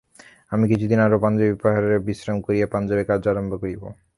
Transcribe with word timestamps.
আমি 0.51 0.65
কিছুদিন 0.71 0.99
আরও 1.05 1.17
পাঞ্জাবী 1.23 1.55
পাহাড়ে 1.63 1.97
বিশ্রাম 2.07 2.37
করিয়া 2.45 2.67
পাঞ্জাবে 2.73 3.03
কার্য 3.09 3.25
আরম্ভ 3.31 3.51
করিব। 3.61 3.83